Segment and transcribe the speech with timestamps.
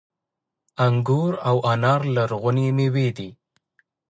[0.85, 3.29] انګور او انار لرغونې میوې دي